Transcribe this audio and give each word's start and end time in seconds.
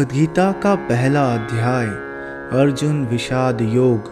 भगवद 0.00 0.12
गीता 0.12 0.52
का 0.52 0.74
पहला 0.74 1.34
अध्याय, 1.34 1.86
अर्जुन 2.60 3.04
विषाद 3.04 3.60
योग, 3.60 4.10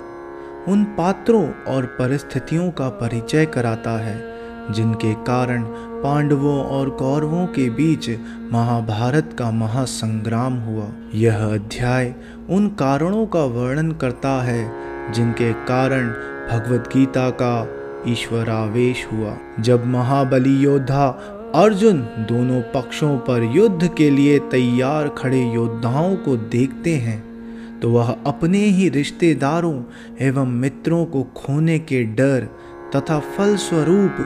उन 0.69 0.85
पात्रों 0.85 1.53
और 1.53 1.85
परिस्थितियों 1.85 2.71
का 2.71 2.89
परिचय 2.89 3.47
कराता 3.47 3.91
है, 3.91 4.35
जिनके 4.71 5.15
कारण 5.15 5.63
पांडवों 6.03 6.65
और 6.65 6.91
कौरवों 6.91 7.47
के 7.47 7.71
बीच 7.71 8.11
महाभारत 8.53 9.37
का 9.39 9.51
महासंग्राम 9.51 10.55
हुआ। 10.55 10.85
यह 11.15 11.45
अध्याय 11.45 12.15
उन 12.51 12.69
कारणों 12.69 13.27
का 13.27 13.45
वर्णन 13.45 13.93
करता 13.93 14.43
है, 14.43 14.73
जिनके 15.13 15.53
कारण 15.53 16.09
भगवत 16.51 16.91
गीता 16.97 17.31
का 17.31 17.69
ईश्वरावेश 18.09 19.09
हुआ। 19.13 19.37
जब 19.61 19.87
महाबली 19.87 20.57
योद्धा 20.57 21.35
अर्जुन 21.59 22.01
दोनों 22.29 22.61
पक्षों 22.75 23.19
पर 23.19 23.43
युद्ध 23.43 23.95
के 23.95 24.11
लिए 24.11 24.39
तैयार 24.39 25.09
खड़े 25.09 25.41
योद्धाओं 25.45 26.15
को 26.17 26.37
देखते 26.37 26.95
हैं 26.97 27.81
तो 27.81 27.91
वह 27.91 28.11
अपने 28.27 28.59
ही 28.59 28.89
रिश्तेदारों 28.89 29.83
एवं 30.21 30.53
मित्रों 30.53 31.05
को 31.07 31.23
खोने 31.37 31.79
के 31.79 32.03
डर 32.05 32.49
तथा 32.97 33.19
फलस्वरूप 33.19 34.17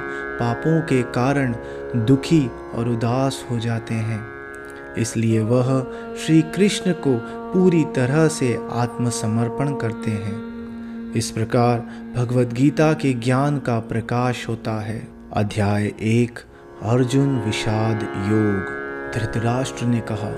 पापों 0.41 0.81
के 0.81 1.03
कारण 1.13 1.55
दुखी 1.97 2.47
और 2.75 2.89
उदास 2.89 3.45
हो 3.51 3.59
जाते 3.59 3.95
हैं। 3.95 4.21
इसलिए 4.99 5.41
वह 5.41 5.73
श्री 6.27 6.43
कृष्ण 6.43 6.93
को 6.93 7.17
पूरी 7.53 7.85
तरह 7.97 8.29
से 8.29 8.55
आत्मसमर्पण 8.73 9.75
करते 9.77 10.11
हैं। 10.11 11.13
इस 11.13 11.31
प्रकार 11.31 11.79
भगवत 12.17 12.53
गीता 12.53 12.93
के 12.93 13.13
ज्ञान 13.15 13.59
का 13.59 13.79
प्रकाश 13.89 14.49
होता 14.49 14.81
है। 14.81 15.03
अध्याय 15.33 15.93
एक 16.03 16.39
अर्जुन 16.85 17.39
विषाद 17.39 18.03
योग, 18.03 18.71
धृतराष्ट्र 19.15 19.87
ने 19.87 20.01
कहा, 20.01 20.31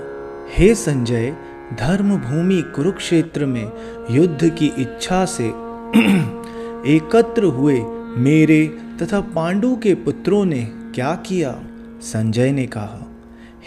हे 0.49 0.75
संजय 0.75 1.35
धर्म 1.73 2.09
भूमि 2.17 2.61
कुरुक्षेत्र 2.75 3.45
में 3.45 3.71
युद्ध 4.11 4.49
की 4.49 4.65
इच्छा 4.77 5.25
से 5.25 5.43
एकत्र 6.95 7.43
हुए 7.43 7.79
मेरे 8.17 8.67
तथा 9.01 9.19
पांडु 9.21 9.75
के 9.75 9.93
पुत्रों 9.95 10.45
ने 10.45 10.61
क्या 10.95 11.15
किया? 11.15 11.55
संजय 12.01 12.51
ने 12.51 12.67
कहा, 12.67 13.07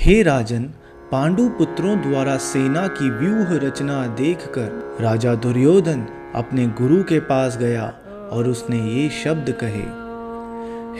हे 0.00 0.22
राजन, 0.22 0.62
पांडु 1.12 1.48
पुत्रों 1.48 1.96
द्वारा 2.00 2.36
सेना 2.36 2.86
की 2.88 3.10
व्यूह 3.10 3.66
रचना 3.66 4.06
देखकर 4.06 4.98
राजा 5.00 5.34
दुर्योधन 5.34 6.06
अपने 6.34 6.66
गुरु 6.66 7.02
के 7.02 7.20
पास 7.20 7.56
गया 7.56 7.92
और 8.32 8.48
उसने 8.48 8.80
ये 8.80 9.08
शब्द 9.24 9.54
कहे, 9.64 9.84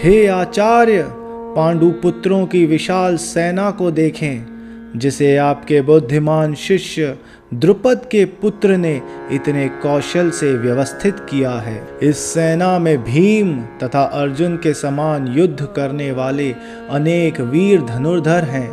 हे 0.03 0.27
आचार्य 0.27 1.28
पांडु 1.57 1.91
पुत्रों 1.91 2.47
की 2.47 2.65
विशाल 2.67 3.17
सेना 3.17 3.71
को 3.71 3.91
देखें, 3.91 4.99
जिसे 4.99 5.37
आपके 5.37 5.81
बुद्धिमान 5.81 6.55
शिष्य 6.55 7.17
द्रुपद 7.55 8.09
के 8.11 8.25
पुत्र 8.25 8.77
ने 8.77 9.01
इतने 9.33 9.69
कौशल 9.83 10.31
से 10.31 10.53
व्यवस्थित 10.55 11.21
किया 11.21 11.51
है। 11.51 11.83
इस 12.03 12.19
सेना 12.19 12.79
में 12.79 12.97
भीम 13.05 13.55
तथा 13.83 14.03
अर्जुन 14.03 14.57
के 14.57 14.75
समान 14.75 15.29
युद्ध 15.29 15.69
करने 15.77 16.11
वाले 16.13 16.51
अनेक 16.91 17.41
वीर 17.41 17.81
धनुर्धर 17.83 18.45
हैं, 18.45 18.69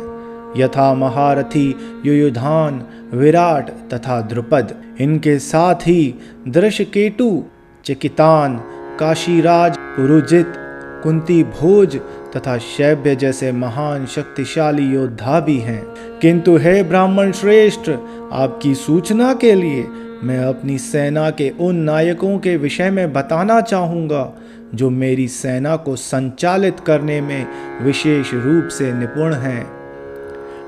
यथा 0.56 0.92
महारथी 0.94 1.68
युयुधान, 2.06 2.82
विराट 3.14 3.70
तथा 3.94 4.20
द्रुपद। 4.20 4.74
इनके 5.00 5.38
साथ 5.38 5.74
ही 5.74 6.14
दृशकेटु 6.48 7.44
चिकितान, 7.84 8.56
काशीराज, 9.00 9.76
पुरुजित 9.78 10.54
कुंती 11.02 11.42
भोज 11.42 11.96
तथा 12.36 12.58
शैब्य 12.58 13.16
जैसे 13.16 13.52
महान 13.52 14.06
शक्तिशाली 14.06 14.82
योद्धा 14.82 15.40
भी 15.40 15.58
हैं। 15.58 15.86
किंतु 16.22 16.56
हे 16.56 16.82
ब्राह्मण 16.82 17.32
श्रेष्ठ, 17.32 17.90
आपकी 18.32 18.74
सूचना 18.74 19.34
के 19.34 19.54
लिए 19.54 19.86
मैं 20.22 20.38
अपनी 20.38 20.78
सेना 20.78 21.30
के 21.30 21.50
उन 21.60 21.76
नायकों 21.76 22.38
के 22.38 22.56
विषय 22.56 22.90
में 22.90 23.12
बताना 23.12 23.60
चाहूँगा, 23.60 24.32
जो 24.74 24.90
मेरी 24.90 25.28
सेना 25.28 25.76
को 25.76 25.96
संचालित 25.96 26.80
करने 26.80 27.20
में 27.20 27.46
विशेष 27.82 28.34
रूप 28.34 28.68
से 28.68 28.92
निपुण 28.92 29.34
हैं। 29.34 29.66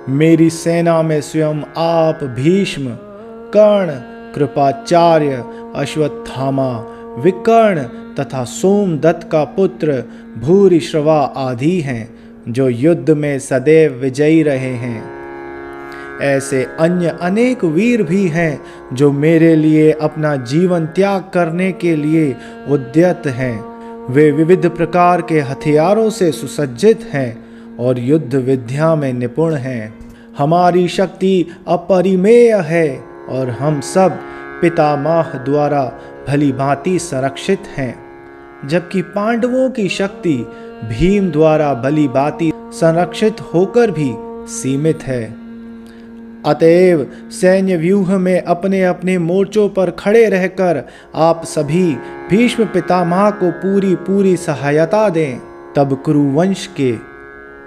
मेरी 0.09 0.50
सेना 0.50 1.03
में 1.03 1.21
स्वयं 1.21 1.62
आप 1.77 2.25
भीष्म, 2.25 2.87
कर्ण, 3.55 3.91
कृपाचार्य, 4.34 5.45
अश्वत्थामा 5.77 6.95
विकर्ण 7.23 7.83
तथा 8.15 8.45
सोमदत्त 8.45 9.29
का 9.33 9.45
पुत्र 9.45 10.05
भूरी 10.39 10.81
श्रवा 10.81 11.21
आदि 11.37 11.81
हैं, 11.81 12.19
जो 12.49 12.69
युद्ध 12.69 13.11
में 13.11 13.39
सदैव 13.39 13.93
विजयी 13.93 14.43
रहे 14.43 14.75
हैं। 14.75 15.19
ऐसे 16.21 16.67
अन्य 16.81 17.19
अनेक 17.21 17.65
वीर 17.65 18.03
भी 18.03 18.28
हैं, 18.28 18.61
जो 18.93 19.12
मेरे 19.12 19.57
लिए 19.57 19.93
अपना 19.93 20.37
जीवन 20.37 20.87
त्याग 20.87 21.25
करने 21.34 21.73
के 21.73 21.97
लिए 21.97 22.37
उद्यत 22.69 23.23
हैं। 23.27 23.78
वे 24.11 24.31
विविध 24.31 24.69
प्रकार 24.69 25.23
के 25.23 25.41
हथियारों 25.41 26.11
से 26.11 26.33
सुसज्जित 26.33 27.01
हैं 27.12 27.45
और 27.77 27.99
युद्ध 27.99 28.34
विद्या 28.34 28.95
में 28.95 29.12
निपुण 29.12 29.55
हैं। 29.55 29.99
हमारी 30.39 30.89
शक्ति 30.89 31.47
अपरिमेय 31.69 32.55
है 32.55 33.05
और 33.28 33.51
हम 33.51 33.81
सब 33.81 34.19
पितामह 34.61 35.23
द्वारा 35.23 36.01
भली 36.28 36.53
भांति 36.53 36.99
संरक्षित 36.99 37.62
हैं, 37.77 37.94
जबकि 38.69 39.03
पांडवों 39.03 39.69
की 39.71 39.89
शक्ति 39.89 40.37
भीम 40.84 41.31
द्वारा 41.31 41.72
भली 41.75 42.06
भांति 42.09 42.50
संरक्षित 42.55 43.41
होकर 43.55 43.91
भी 43.91 44.12
सीमित 44.53 45.03
है। 45.03 45.22
अतएव 46.47 47.06
सैन्य 47.31 47.77
व्यूह 47.77 48.16
में 48.19 48.43
अपने 48.43 48.83
अपने 48.84 49.16
मोर्चों 49.19 49.69
पर 49.69 49.91
खड़े 49.91 50.28
रहकर 50.28 50.83
आप 51.15 51.44
सभी 51.44 51.84
भीष्म 52.31 52.65
पितामह 52.65 53.31
को 53.31 53.50
पूरी 53.50 53.95
पूरी 53.95 54.37
सहायता 54.37 55.09
दें, 55.09 55.39
तब 55.77 56.03
कुरुवंश 56.05 56.66
के 56.77 56.93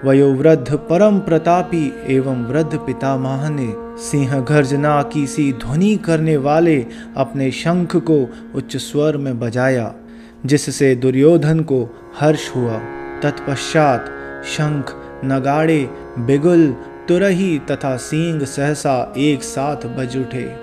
वयोवृद्ध 0.04 0.74
परम 0.74 1.18
प्रतापी 1.18 1.92
एवं 2.06 2.44
वृद्ध 2.44 2.76
पितामह 2.76 3.48
ने 3.48 3.72
सिंह 4.02 4.40
गर्जना 4.40 5.02
की 5.02 5.26
सी 5.26 5.52
ध्वनि 5.52 5.96
करने 5.96 6.36
वाले 6.36 6.86
अपने 7.16 7.50
शंख 7.50 7.96
को 7.96 8.30
उच्च 8.54 8.76
स्वर 8.76 9.16
में 9.16 9.38
बजाया, 9.40 9.94
जिससे 10.46 10.94
दुर्योधन 10.94 11.60
को 11.60 11.88
हर्ष 12.20 12.56
हुआ। 12.56 12.78
तत्पश्चात 13.22 14.06
शंख, 14.44 14.94
नगाड़े, 15.24 15.88
बिगुल, 16.18 16.76
तुरही 17.08 17.58
तथा 17.58 17.96
सींग 17.96 18.42
सहसा 18.42 19.14
एक 19.18 19.42
साथ 19.42 19.76
बज 19.76 20.16
उठे। 20.16 20.56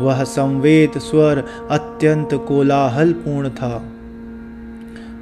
वह 0.00 0.24
संवेद 0.24 0.98
स्वर 0.98 1.44
अत्यंत 1.70 2.28
कोलाहलपूर्ण 2.34 3.50
था। 3.50 3.92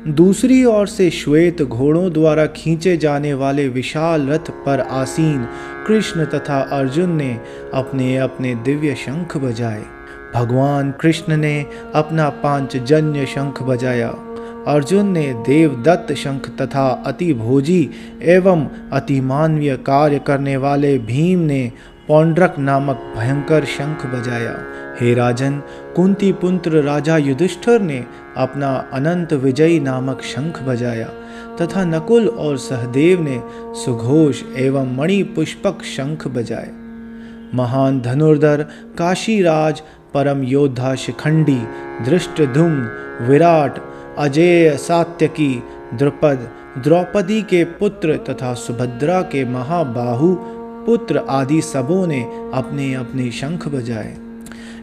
दूसरी 0.08 0.64
ओर 0.64 0.86
से 0.86 1.10
श्वेत 1.10 1.62
घोड़ों 1.62 2.12
द्वारा 2.12 2.46
खींचे 2.46 2.96
जाने 2.96 3.34
वाले 3.34 3.68
विशाल 3.68 4.26
रथ 4.28 4.50
पर 4.66 4.80
आसीन 4.80 5.46
कृष्ण 5.86 6.24
तथा 6.24 6.60
अर्जुन 6.72 7.10
ने 7.10 7.40
अपने 7.74 8.16
अपने 8.16 8.54
दिव्य 8.54 8.94
शंख 8.94 9.36
बजाए। 9.36 9.82
भगवान 10.34 10.94
कृष्ण 11.00 11.36
ने 11.36 11.66
अपना 11.94 12.28
पांचजन्य 12.28 13.26
शंख 13.26 13.62
बजाया। 13.62 14.08
अर्जुन 14.66 15.06
ने 15.06 15.34
देवदत्त 15.34 16.14
शंख 16.14 16.48
तथा 16.48 16.88
अति 17.06 17.32
भोजी 17.34 17.90
एवं 18.22 18.68
अति 18.92 19.20
मानवीय 19.20 19.76
कार्य 19.76 20.18
करने 20.18 20.56
वाले 20.56 20.98
भीम 20.98 21.38
ने 21.38 21.72
पौंड्रक 22.08 22.54
नामक 22.58 23.12
भयंकर 23.16 23.64
शंख 23.64 24.06
बजाया। 24.06 24.54
हे 25.00 25.14
राजन 25.14 25.62
कुंती 25.96 26.32
पुत्र 26.32 26.82
राजा 26.82 27.16
युधिष्ठर 27.16 27.80
ने 27.80 28.04
अपना 28.36 28.90
अनंत 28.92 29.32
विजयी 29.32 29.80
नामक 29.80 30.22
शंख 30.22 30.62
बजाया, 30.62 31.08
तथा 31.60 31.84
नकुल 31.84 32.28
और 32.28 32.56
सहदेव 32.56 33.22
ने 33.22 33.40
सुघोष 33.84 34.42
एवं 34.56 34.96
मणि 34.96 35.22
पुष्पक 35.22 35.82
शंख 35.84 36.26
बजाए। 36.28 36.70
महान 37.54 38.00
धनुर्धर, 38.00 38.62
काशीराज, 38.98 39.82
परम 40.14 40.42
योद्धा 40.42 40.94
शिखंडी, 40.94 41.60
धृष्टधुम, 42.04 42.80
विराट, 43.20 43.78
अजेय 44.18 44.76
सात्यकी, 44.76 45.62
द्रुपद, 45.94 46.48
द्रौपदी 46.78 47.42
के 47.42 47.64
पुत्र 47.64 48.16
तथा 48.16 48.52
सुभद्रा 48.54 49.20
के 49.22 49.44
महाबाहु 49.44 50.34
पुत्र 50.86 51.24
आदि 51.28 51.60
सबों 51.62 52.06
ने 52.06 52.22
अपने 52.54 52.94
अपने 52.94 53.30
शंख 53.30 53.68
बजाए। 53.68 54.16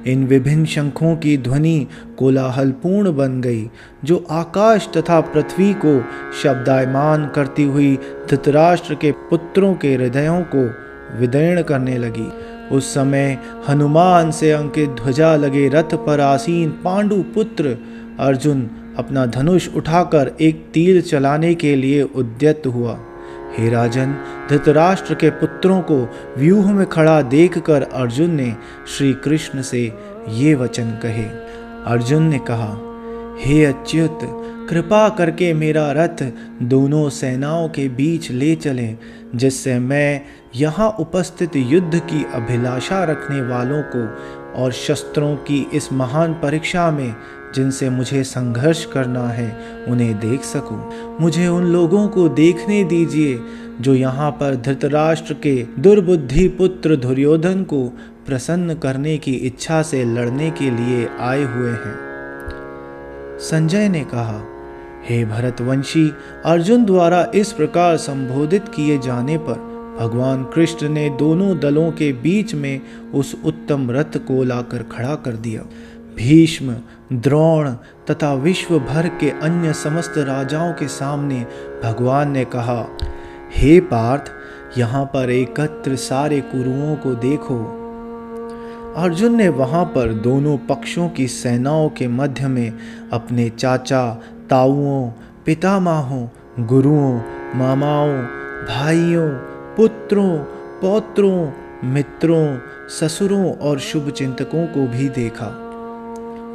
इन 0.07 0.25
विभिन्न 0.27 0.65
शंखों 0.65 1.15
की 1.15 1.37
ध्वनि 1.37 1.87
कोलाहलपूर्ण 2.17 3.15
बन 3.15 3.41
गई, 3.41 3.69
जो 4.03 4.25
आकाश 4.31 4.89
तथा 4.97 5.21
पृथ्वी 5.21 5.73
को 5.73 6.01
शब्दायमान 6.43 7.27
करती 7.35 7.63
हुई 7.63 7.95
धृतराष्ट्र 8.29 8.95
के 8.95 9.11
पुत्रों 9.11 9.75
के 9.75 9.93
हृदयों 9.95 10.41
को 10.55 10.63
विदीर्ण 11.19 11.61
करने 11.61 11.97
लगी। 11.97 12.31
उस 12.75 12.93
समय 12.93 13.37
हनुमान 13.69 14.31
से 14.31 14.51
अंकित 14.51 14.89
ध्वजा 14.89 15.35
लगे 15.35 15.67
रथ 15.69 15.95
पर 15.95 16.19
आसीन 16.19 16.69
पांडु 16.69 17.15
पुत्र 17.15 17.77
अर्जुन 18.19 18.69
अपना 18.97 19.25
धनुष 19.25 19.67
उठाकर 19.75 20.31
एक 20.41 20.65
तीर 20.73 21.01
चलाने 21.01 21.55
के 21.55 21.75
लिए 21.75 22.01
उद्यत 22.01 22.63
हुआ। 22.67 22.99
हे 23.57 23.69
राजन, 23.69 24.15
धृतराष्ट्र 24.49 25.15
के 25.15 25.29
पुत्रों 25.29 25.81
को 25.81 25.97
व्यूह 26.37 26.71
में 26.73 26.85
खड़ा 26.85 27.21
देखकर 27.21 27.81
अर्जुन 27.81 28.31
ने 28.31 28.55
श्री 28.97 29.13
कृष्ण 29.13 29.61
से 29.61 29.93
ये 30.29 30.55
वचन 30.55 30.91
कहे। 31.03 31.25
अर्जुन 31.85 32.23
ने 32.23 32.39
कहा, 32.39 32.71
हे 33.39 33.65
अच्युत, 33.65 34.19
कृपा 34.69 35.09
करके 35.09 35.53
मेरा 35.53 35.91
रथ 35.91 36.23
दोनों 36.63 37.09
सेनाओं 37.09 37.69
के 37.69 37.89
बीच 37.89 38.31
ले 38.31 38.55
चले, 38.55 38.95
जिससे 39.35 39.79
मैं 39.79 40.21
यहाँ 40.55 40.89
उपस्थित 40.99 41.55
युद्ध 41.55 41.99
की 41.99 42.25
अभिलाषा 42.33 43.03
रखने 43.03 43.41
वालों 43.41 43.81
को 43.95 44.07
और 44.63 44.71
शस्त्रों 44.71 45.35
की 45.35 45.67
इस 45.73 45.93
महान 45.93 46.33
परीक्षा 46.33 46.91
में 46.91 47.15
जिनसे 47.55 47.89
मुझे 47.89 48.23
संघर्ष 48.23 48.85
करना 48.85 49.27
है, 49.27 49.49
उन्हें 49.87 50.19
देख 50.19 50.43
सकूँ। 50.43 51.17
मुझे 51.21 51.47
उन 51.47 51.63
लोगों 51.63 52.07
को 52.07 52.27
देखने 52.29 52.83
दीजिए, 52.83 53.39
जो 53.81 53.93
यहाँ 53.93 54.31
पर 54.31 54.55
धृतराष्ट्र 54.55 55.33
के 55.33 55.55
दुर्बुद्धि 55.79 56.47
पुत्र 56.47 56.95
दुर्योधन 56.95 57.63
को 57.63 57.87
प्रसन्न 58.27 58.75
करने 58.75 59.17
की 59.17 59.33
इच्छा 59.33 59.81
से 59.81 60.03
लड़ने 60.05 60.49
के 60.51 60.69
लिए 60.69 61.07
आए 61.19 61.43
हुए 61.43 61.71
हैं 61.71 61.99
संजय 63.39 63.89
ने 63.89 64.03
कहा, 64.03 64.41
हे 65.09 65.23
भरतवंशी, 65.25 66.11
अर्जुन 66.45 66.85
द्वारा 66.85 67.25
इस 67.35 67.51
प्रकार 67.51 67.97
संबोधित 67.97 68.67
किए 68.67 68.97
जाने 68.97 69.37
पर 69.37 69.69
भगवान 69.99 70.43
कृष्ण 70.43 70.89
ने 70.89 71.09
दोनों 71.09 71.57
दलों 71.59 71.91
के 71.91 72.11
बीच 72.13 72.53
में 72.55 72.81
उस 73.13 73.35
उत्तम 73.45 73.89
रथ 73.91 74.17
को 74.17 74.43
लाकर 74.43 74.83
खड़ा 74.83 75.15
कर 75.15 75.31
दिया 75.37 75.61
भीष्म, 76.17 76.75
द्रोण 77.13 77.71
तथा 78.09 78.33
विश्व 78.33 78.79
भर 78.79 79.07
के 79.07 79.29
अन्य 79.29 79.73
समस्त 79.73 80.13
राजाओं 80.17 80.73
के 80.73 80.87
सामने 80.87 81.47
भगवान 81.83 82.31
ने 82.31 82.45
कहा, 82.45 82.87
हे 83.55 83.79
पार्थ, 83.79 84.31
यहाँ 84.77 85.05
पर 85.05 85.29
एकत्र 85.29 85.95
सारे 85.95 86.41
कुरुओं 86.41 86.95
को 86.95 87.15
देखो। 87.15 87.77
अर्जुन 88.97 89.35
ने 89.35 89.49
वहाँ 89.49 89.85
पर 89.85 90.13
दोनों 90.13 90.57
पक्षों 90.57 91.09
की 91.09 91.27
सेनाओं 91.27 91.89
के 91.89 92.07
मध्य 92.07 92.47
में 92.47 92.73
अपने 93.13 93.49
चाचा, 93.49 94.21
ताऊओं, 94.49 95.09
पितामहों, 95.45 96.27
गुरुओं, 96.59 97.21
मामाओं, 97.55 98.17
भाइयों, 98.65 99.29
पुत्रों, 99.77 100.37
पौत्रों, 100.81 101.51
मित्रों, 101.83 102.57
ससुरों 102.89 103.53
और 103.53 103.79
शुभ 103.79 104.09
चिंतकों 104.09 104.67
को 104.67 104.87
भी 104.87 105.09
देखा। 105.09 105.70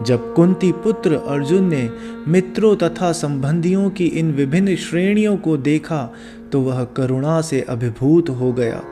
जब 0.03 0.35
कुंती 0.35 0.73
पुत्र 0.73 1.15
अर्जुन 1.15 1.65
ने 1.65 1.91
मित्रों 2.29 2.77
तथा 2.77 3.13
संबंधियों 3.13 3.91
की 3.91 4.07
इन 4.07 4.33
विभिन्न 4.33 4.77
श्रेणियों 4.77 5.37
को 5.37 5.57
देखा 5.57 6.15
तो 6.53 6.61
वह 6.61 6.85
करुणा 6.85 7.41
से 7.41 7.61
अभिभूत 7.61 8.29
हो 8.31 8.53
गया 8.53 8.83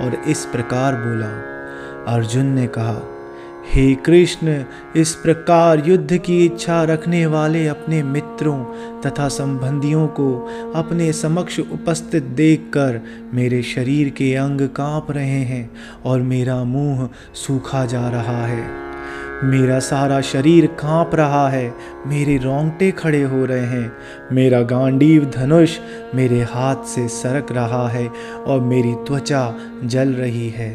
और 0.00 0.22
इस 0.28 0.44
प्रकार 0.44 0.94
बोला। 0.94 1.26
अर्जुन 2.14 2.46
ने 2.46 2.66
कहा, 2.66 3.02
हे 3.72 3.94
कृष्ण, 3.94 4.64
इस 4.96 5.14
प्रकार 5.14 5.82
युद्ध 5.86 6.18
की 6.18 6.44
इच्छा 6.46 6.82
रखने 6.84 7.26
वाले 7.26 7.66
अपने 7.68 8.02
मित्रों 8.02 8.64
तथा 9.00 9.28
संबंधियों 9.28 10.06
को 10.06 10.48
अपने 10.74 11.12
समक्ष 11.12 11.60
उपस्थित 11.60 12.22
देखकर 12.22 13.00
मेरे 13.34 13.62
शरीर 13.62 14.08
के 14.08 14.34
अंग 14.34 14.60
काँप 14.60 15.10
रहे 15.10 15.42
हैं 15.44 15.70
और 16.04 16.20
मेरा 16.20 16.64
मुँह 16.64 17.08
सूखा 17.34 17.84
जा 17.86 18.08
रहा 18.08 18.46
है। 18.46 18.89
मेरा 19.44 19.78
सारा 19.78 20.20
शरीर 20.20 20.66
काँप 20.80 21.14
रहा 21.14 21.48
है, 21.48 21.72
मेरे 22.06 22.36
रोंगटे 22.38 22.90
खड़े 22.90 23.22
हो 23.22 23.44
रहे 23.44 23.60
हैं, 23.60 23.92
मेरा 24.32 24.60
गांडीव 24.62 25.24
धनुष 25.36 25.78
मेरे 26.14 26.40
हाथ 26.42 26.84
से 26.86 27.06
सरक 27.08 27.52
रहा 27.52 27.88
है 27.88 28.06
और 28.46 28.60
मेरी 28.60 28.94
त्वचा 29.06 29.42
जल 29.84 30.12
रही 30.12 30.48
है। 30.48 30.70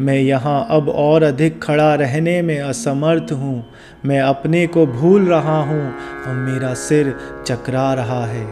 मैं 0.00 0.18
यहाँ 0.18 0.66
अब 0.70 0.88
और 0.88 1.22
अधिक 1.22 1.62
खड़ा 1.62 1.94
रहने 1.94 2.40
में 2.42 2.58
असमर्थ 2.60 3.32
हूँ, 3.32 3.64
मैं 4.06 4.20
अपने 4.20 4.66
को 4.66 4.86
भूल 4.86 5.26
रहा 5.26 5.58
हूँ 5.62 5.82
और 6.26 6.34
मेरा 6.34 6.72
सिर 6.74 7.14
चकरा 7.46 7.92
रहा 7.94 8.24
है। 8.26 8.46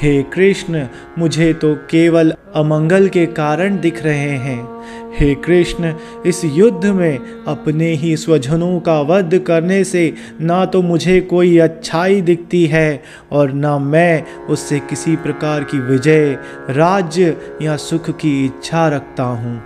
हे 0.00 0.22
कृष्ण, 0.22 0.86
मुझे 1.18 1.52
तो 1.52 1.74
केवल 1.74 2.34
अमंगल 2.54 3.08
के 3.08 3.26
कारण 3.26 3.80
दिख 3.80 4.02
रहे 4.04 4.30
हैं। 4.30 4.82
हे 5.18 5.34
कृष्ण, 5.34 5.94
इस 6.26 6.44
युद्ध 6.44 6.86
में 6.86 7.18
अपने 7.46 7.92
ही 7.92 8.16
स्वजनों 8.16 8.80
का 8.80 9.00
वध 9.00 9.38
करने 9.38 9.84
से 9.84 10.14
ना 10.40 10.64
तो 10.64 10.82
मुझे 10.82 11.20
कोई 11.20 11.58
अच्छाई 11.58 12.20
दिखती 12.20 12.66
है 12.66 13.02
और 13.32 13.52
ना 13.52 13.78
मैं 13.78 14.24
उससे 14.46 14.78
किसी 14.80 15.16
प्रकार 15.16 15.64
की 15.64 15.78
विजय 15.78 16.38
राज्य 16.70 17.36
या 17.62 17.76
सुख 17.76 18.10
की 18.10 18.44
इच्छा 18.44 18.88
रखता 18.88 19.22
हूँ। 19.22 19.62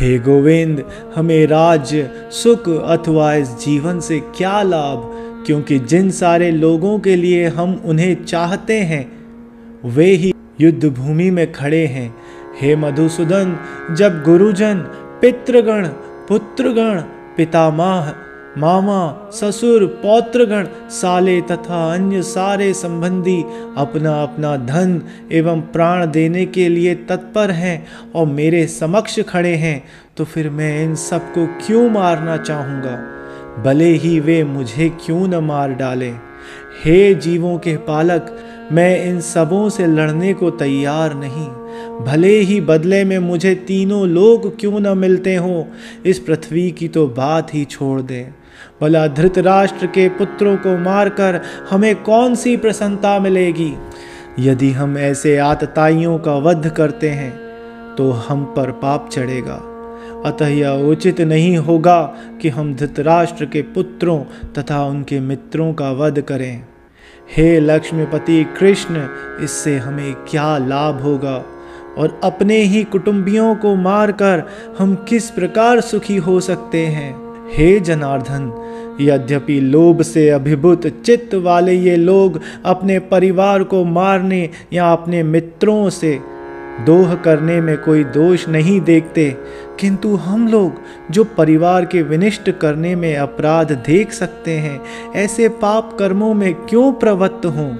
हे 0.00 0.18
गोविंद, 0.18 0.84
हमें 1.14 1.46
राज्य 1.46 2.10
सुख 2.30 2.68
अथवा 2.68 3.34
इस 3.34 3.48
जीवन 3.48 4.00
से 4.00 4.20
क्या 4.20 4.62
लाभ? 4.62 5.18
क्योंकि 5.46 5.78
जिन 5.78 6.10
सारे 6.10 6.50
लोगों 6.50 6.98
के 6.98 7.16
लिए 7.16 7.48
हम 7.48 7.82
उन्हें 7.84 8.24
चाहते 8.24 8.78
हैं 8.80 9.21
वे 9.84 10.06
ही 10.06 10.34
युद्ध 10.60 10.84
भूमि 10.84 11.30
में 11.30 11.52
खड़े 11.52 11.86
हैं। 11.86 12.14
हे 12.60 12.76
मधुसूदन, 12.76 13.56
जब 13.94 14.22
गुरुजन, 14.22 14.78
पितृगण, 15.22 15.86
पुत्रगण, 16.28 17.00
पितामह, 17.36 18.14
मामा, 18.58 19.30
ससुर, 19.32 19.86
पौत्रगण, 19.86 20.66
साले 20.90 21.40
तथा 21.40 21.94
अन्य 21.94 22.22
सारे 22.22 22.72
संबंधी 22.74 23.44
अपना 23.76 24.22
अपना 24.22 24.56
धन 24.56 25.02
एवं 25.32 25.60
प्राण 25.60 26.10
देने 26.10 26.46
के 26.46 26.68
लिए 26.68 26.94
तत्पर 26.94 27.50
हैं 27.50 27.86
और 28.14 28.26
मेरे 28.26 28.66
समक्ष 28.66 29.20
खड़े 29.20 29.54
हैं 29.54 29.82
तो 30.16 30.24
फिर 30.24 30.50
मैं 30.50 30.84
इन 30.84 30.94
सबको 30.94 31.46
क्यों 31.46 31.90
मारना 31.90 32.36
चाहूँगा? 32.36 32.96
भले 33.62 33.88
ही 33.88 34.20
वे 34.20 34.44
मुझे 34.44 34.88
क्यों 35.06 35.28
न 35.28 35.34
मार 35.34 35.72
डालें। 35.72 36.20
हे 36.84 37.14
जीवों 37.14 37.58
के 37.58 37.76
पालक 37.76 38.36
मैं 38.72 39.04
इन 39.04 39.20
सबों 39.20 39.68
से 39.68 39.86
लड़ने 39.86 40.34
को 40.34 40.50
तैयार 40.50 41.14
नहीं। 41.14 41.46
भले 42.06 42.38
ही 42.38 42.60
बदले 42.60 43.04
में 43.04 43.18
मुझे 43.18 43.54
तीनों 43.54 44.08
लोग 44.08 44.60
क्यों 44.60 44.80
न 44.80 44.98
मिलते 44.98 45.34
हों, 45.36 45.64
इस 46.06 46.18
पृथ्वी 46.18 46.70
की 46.70 46.88
तो 46.88 47.06
बात 47.06 47.54
ही 47.54 47.64
छोड़ 47.64 48.00
दें। 48.00 48.32
भला 48.80 49.06
धृतराष्ट्र 49.06 49.86
के 49.86 50.08
पुत्रों 50.08 50.56
को 50.56 50.76
मारकर 50.78 51.40
हमें 51.70 52.02
कौन 52.02 52.34
सी 52.34 52.56
प्रसन्नता 52.56 53.18
मिलेगी? 53.18 53.72
यदि 54.38 54.70
हम 54.72 54.98
ऐसे 54.98 55.36
आतताइयों 55.36 56.18
का 56.18 56.34
वध 56.34 56.68
करते 56.68 57.10
हैं 57.10 57.32
तो 57.96 58.10
हम 58.10 58.44
पर 58.44 58.70
पाप 58.72 59.08
चढ़ेगा। 59.12 59.60
अतः 60.26 60.46
यह 60.46 60.70
उचित 60.70 61.20
नहीं 61.20 61.56
होगा 61.58 62.02
कि 62.42 62.48
हम 62.48 62.74
धृतराष्ट्र 62.74 63.46
के 63.46 63.62
पुत्रों 63.62 64.18
तथा 64.52 64.84
उनके 64.84 65.20
मित्रों 65.20 65.72
का 65.74 65.90
वध 65.90 66.20
करें। 66.20 66.64
हे 67.30 67.60
लक्ष्मीपति 67.60 68.44
कृष्ण, 68.58 69.08
इससे 69.44 69.78
हमें 69.78 70.14
क्या 70.14 70.58
लाभ 70.58 71.00
होगा? 71.00 71.44
और 71.98 72.20
अपने 72.24 72.58
ही 72.58 72.84
कुटुंबियों 72.84 73.54
को 73.54 73.74
मारकर 73.74 74.42
हम 74.78 74.94
किस 75.08 75.30
प्रकार 75.30 75.80
सुखी 75.80 76.16
हो 76.16 76.40
सकते 76.40 76.86
हैं? 76.86 77.32
हे 77.52 77.80
जनार्दन, 77.80 78.52
यद्यपि 79.00 79.60
लोभ 79.60 80.02
से 80.02 80.28
अभिभूत 80.28 80.86
चित्त 80.86 81.34
वाले 81.34 81.72
ये 81.72 81.96
लोग 81.96 82.40
अपने 82.64 82.98
परिवार 82.98 83.62
को 83.62 83.84
मारने 83.84 84.50
या 84.72 84.92
अपने 84.92 85.22
मित्रों 85.22 85.90
से 85.90 86.18
दोह 86.80 87.14
करने 87.14 87.60
में 87.60 87.78
कोई 87.78 88.04
दोष 88.04 88.48
नहीं 88.48 88.80
देखते, 88.80 89.36
किंतु 89.80 90.14
हम 90.16 90.48
लोग 90.48 90.80
जो 91.10 91.24
परिवार 91.24 91.84
के 91.84 92.02
विनिष्ट 92.02 92.50
करने 92.50 92.96
में 92.96 93.16
अपराध 93.16 93.72
देख 93.72 94.12
सकते 94.12 94.50
हैं, 94.50 94.80
ऐसे 95.16 95.48
पाप 95.48 95.96
कर्मों 95.98 96.34
में 96.34 96.54
क्यों 96.54 96.92
प्रवृत्त 96.92 97.46
हों? 97.46 97.76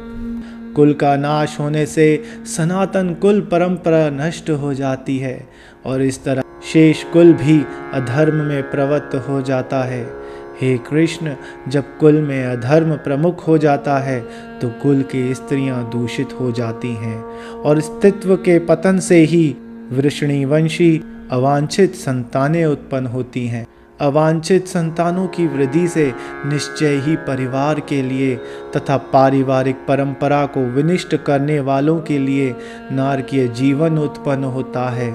कुल 0.72 0.92
का 0.92 1.16
नाश 1.16 1.56
होने 1.60 1.86
से 1.86 2.22
सनातन 2.46 3.14
कुल 3.14 3.40
परंपरा 3.40 4.10
नष्ट 4.10 4.50
हो 4.50 4.74
जाती 4.74 5.18
है, 5.18 5.48
और 5.86 6.02
इस 6.02 6.24
तरह 6.24 6.42
शेष 6.72 7.04
कुल 7.04 7.32
भी 7.32 7.64
अधर्म 7.92 8.34
में 8.34 8.70
प्रवृत्त 8.70 9.14
हो 9.14 9.42
जाता 9.42 9.82
है। 9.82 10.21
हे 10.62 10.76
कृष्ण, 10.78 11.34
जब 11.68 11.96
कुल 11.98 12.20
में 12.20 12.44
अधर्म 12.44 12.94
प्रमुख 12.94 13.46
हो 13.48 13.58
जाता 13.58 13.98
है 13.98 14.20
तो 14.60 14.68
कुल 14.82 15.02
की 15.02 15.34
स्त्रियाँ 15.34 15.90
दूषित 15.90 16.32
हो 16.40 16.52
जाती 16.52 16.94
हैं 16.94 17.20
और 17.52 17.78
अस्तित्व 17.78 18.36
के 18.36 18.58
पतन 18.58 18.98
से 18.98 19.18
ही 19.24 19.56
वृषणी 19.92 20.44
वंशी 20.44 21.02
अवांछित 21.30 21.94
संतानें 21.94 22.64
उत्पन्न 22.66 23.06
होती 23.06 23.46
हैं। 23.46 23.66
अवांछित 24.00 24.66
संतानों 24.66 25.26
की 25.26 25.46
वृद्धि 25.46 25.86
से 25.88 26.12
निश्चय 26.46 26.94
ही 26.96 27.16
परिवार 27.16 27.80
के 27.80 28.02
लिए 28.02 28.36
तथा 28.76 28.96
पारिवारिक 28.96 29.76
परंपरा 29.88 30.44
को 30.46 30.60
विनिष्ट 30.60 31.16
करने 31.16 31.60
वालों 31.60 32.00
के 32.00 32.18
लिए 32.18 32.54
नारकीय 32.92 33.48
जीवन 33.48 33.98
उत्पन्न 33.98 34.44
होता 34.44 34.88
है। 34.90 35.12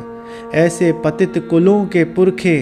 ऐसे 0.55 0.91
पतित 1.05 1.47
कुलों 1.49 1.85
के 1.85 2.03
पुरखे 2.03 2.59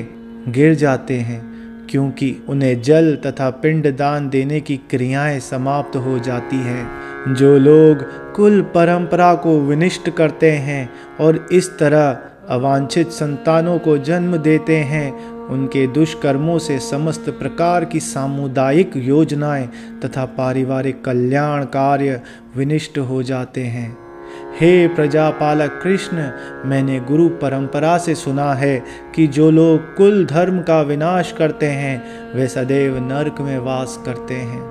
गिर 0.47 0.73
जाते 0.75 1.17
हैं। 1.19 1.54
क्योंकि 1.89 2.35
उन्हें 2.49 2.81
जल 2.81 3.15
तथा 3.15 3.49
पिंड 3.49 3.97
दान 3.97 4.29
देने 4.29 4.61
की 4.61 4.77
क्रियाएँ 4.77 5.39
समाप्त 5.39 5.95
हो 5.95 6.19
जाती 6.19 6.55
हैं। 6.55 7.05
जो 7.33 7.57
लोग 7.57 8.03
कुल 8.33 8.61
परंपरा 8.61 9.35
को 9.35 9.59
विनिष्ट 9.59 10.09
करते 10.09 10.51
हैं 10.51 10.89
और 11.21 11.47
इस 11.51 11.79
तरह 11.79 12.19
अवांछित 12.49 13.07
संतानों 13.07 13.79
को 13.79 13.97
जन्म 13.97 14.37
देते 14.37 14.77
हैं, 14.77 15.25
उनके 15.47 15.87
दुष्कर्मों 15.87 16.59
से 16.59 16.79
समस्त 16.79 17.29
प्रकार 17.29 17.85
की 17.85 17.99
सामुदायिक 17.99 18.91
योजनाएँ 18.95 19.69
तथा 20.05 20.25
पारिवारिक 20.25 21.05
कल्याण 21.05 21.63
कार्य 21.63 22.21
विनिष्ट 22.57 22.97
हो 22.97 23.23
जाते 23.23 23.63
हैं। 23.63 24.04
हे 24.59 24.87
प्रजापालक 24.87 25.79
कृष्ण, 25.83 26.17
मैंने 26.65 26.99
गुरु 26.99 27.29
परंपरा 27.29 27.97
से 27.97 28.15
सुना 28.15 28.53
है 28.53 28.83
कि 29.15 29.27
जो 29.27 29.51
लोग 29.51 29.95
कुल 29.95 30.25
धर्म 30.25 30.61
का 30.61 30.81
विनाश 30.81 31.31
करते 31.37 31.65
हैं, 31.65 32.03
वे 32.35 32.47
सदैव 32.47 32.97
नरक 32.97 33.35
में 33.41 33.59
वास 33.59 34.03
करते 34.05 34.33
हैं। 34.33 34.61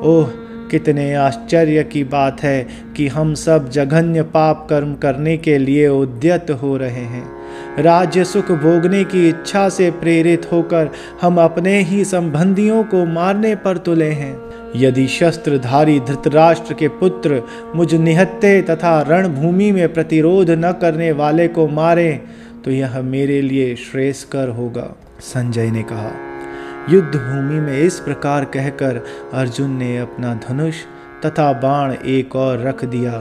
ओह, 0.00 0.30
कितने 0.70 1.14
आश्चर्य 1.14 1.84
की 1.84 2.04
बात 2.04 2.40
है 2.40 2.68
कि 2.96 3.08
हम 3.08 3.34
सब 3.34 3.70
जघन्य 3.70 4.22
पाप 4.22 4.66
कर्म 4.70 4.94
करने 4.94 5.36
के 5.36 5.58
लिए 5.58 5.88
उद्यत 5.88 6.46
हो 6.50 6.76
रहे 6.76 7.04
हैं। 7.04 7.38
राज्य 7.82 8.24
सुख 8.24 8.52
भोगने 8.52 9.04
की 9.04 9.28
इच्छा 9.28 9.68
से 9.68 9.90
प्रेरित 9.90 10.48
होकर 10.52 10.90
हम 11.22 11.40
अपने 11.40 11.82
ही 11.82 12.04
संबंधियों 12.04 12.84
को 12.84 13.06
मारने 13.06 13.54
पर 13.54 13.76
तुले 13.76 14.10
हैं। 14.10 14.48
यदि 14.76 15.06
शस्त्रधारी 15.08 15.98
धृतराष्ट्र 16.00 16.74
के 16.74 16.88
पुत्र 16.98 17.42
मुझ 17.76 17.94
निहत्ते 17.94 18.60
तथा 18.62 19.00
रणभूमि 19.02 19.70
में 19.72 19.92
प्रतिरोध 19.94 20.50
न 20.50 20.72
करने 20.72 21.10
वाले 21.12 21.48
को 21.48 21.66
मारे 21.68 22.10
तो 22.64 22.70
यह 22.70 23.00
मेरे 23.02 23.40
लिए 23.42 23.74
श्रेयस्कर 23.76 24.48
होगा, 24.48 24.94
संजय 25.22 25.70
ने 25.70 25.82
कहा। 25.82 26.10
युद्ध 26.90 27.16
भूमि 27.16 27.60
में 27.60 27.78
इस 27.78 27.98
प्रकार 28.00 28.44
कहकर 28.44 29.02
अर्जुन 29.34 29.76
ने 29.76 29.96
अपना 29.98 30.34
धनुष 30.48 30.82
तथा 31.26 31.52
बाण 31.52 31.92
एक 32.06 32.36
और 32.36 32.58
रख 32.58 32.84
दिया 32.86 33.12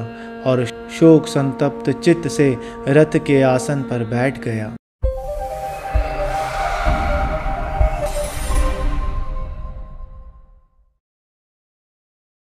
और 0.45 0.65
शोक 0.99 1.27
संतप्त 1.27 1.89
चित्त 1.93 2.27
से 2.29 2.55
रथ 2.87 3.17
के 3.17 3.41
आसन 3.41 3.81
पर 3.81 4.03
बैठ 4.05 4.43
गया। 4.43 4.73